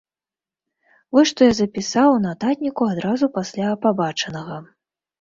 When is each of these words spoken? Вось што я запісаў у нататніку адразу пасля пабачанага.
Вось 1.17 1.31
што 1.33 1.41
я 1.51 1.51
запісаў 1.59 2.07
у 2.15 2.17
нататніку 2.27 2.83
адразу 2.97 3.33
пасля 3.39 3.79
пабачанага. 3.89 4.63